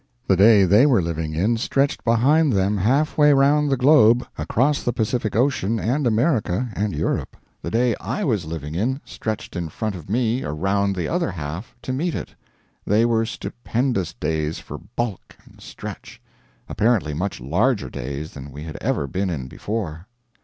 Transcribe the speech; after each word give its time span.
The 0.25 0.35
day 0.35 0.63
they 0.65 0.87
were 0.87 0.99
living 0.99 1.35
in 1.35 1.57
stretched 1.57 2.03
behind 2.03 2.53
them 2.53 2.77
half 2.77 3.19
way 3.19 3.33
round 3.33 3.69
the 3.69 3.77
globe, 3.77 4.25
across 4.35 4.81
the 4.81 4.91
Pacific 4.91 5.35
Ocean 5.35 5.79
and 5.79 6.07
America 6.07 6.69
and 6.73 6.91
Europe; 6.95 7.37
the 7.61 7.69
day 7.69 7.95
I 8.01 8.23
was 8.23 8.43
living 8.45 8.73
in 8.73 8.99
stretched 9.05 9.55
in 9.55 9.69
front 9.69 9.93
of 9.93 10.09
me 10.09 10.43
around 10.43 10.95
the 10.95 11.07
other 11.07 11.29
half 11.29 11.75
to 11.83 11.93
meet 11.93 12.15
it. 12.15 12.33
They 12.83 13.05
were 13.05 13.27
stupendous 13.27 14.15
days 14.15 14.57
for 14.57 14.79
bulk 14.79 15.37
and 15.45 15.61
stretch; 15.61 16.19
apparently 16.67 17.13
much 17.13 17.39
larger 17.39 17.91
days 17.91 18.31
than 18.33 18.51
we 18.51 18.63
had 18.63 18.79
ever 18.81 19.05
been 19.05 19.29
in 19.29 19.47
before. 19.47 20.07